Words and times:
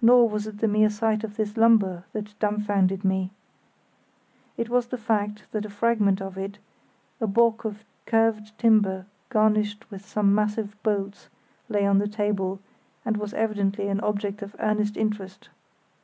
Nor 0.00 0.28
was 0.28 0.46
it 0.46 0.58
the 0.58 0.68
mere 0.68 0.90
sight 0.90 1.24
of 1.24 1.36
this 1.36 1.56
lumber 1.56 2.04
that 2.12 2.38
dumbfounded 2.38 3.04
me. 3.04 3.32
It 4.56 4.68
was 4.68 4.86
the 4.86 4.96
fact 4.96 5.50
that 5.50 5.64
a 5.64 5.68
fragment 5.68 6.22
of 6.22 6.38
it, 6.38 6.58
a 7.20 7.26
balk 7.26 7.64
of 7.64 7.82
curved 8.06 8.56
timber 8.60 9.06
garnished 9.28 9.90
with 9.90 10.06
some 10.06 10.32
massive 10.32 10.80
bolts, 10.84 11.30
lay 11.68 11.84
on 11.84 11.98
the 11.98 12.06
table, 12.06 12.60
and 13.04 13.16
was 13.16 13.34
evidently 13.34 13.88
an 13.88 13.98
object 14.02 14.40
of 14.40 14.54
earnest 14.60 14.96
interest. 14.96 15.48